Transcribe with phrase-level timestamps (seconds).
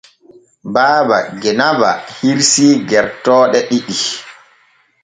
[0.73, 3.97] Baaba Genaba hirsii gertooɗe ɗiɗi.